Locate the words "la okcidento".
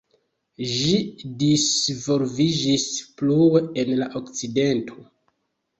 4.03-5.01